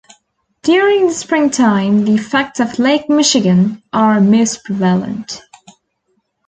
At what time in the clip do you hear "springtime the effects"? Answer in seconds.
1.13-2.59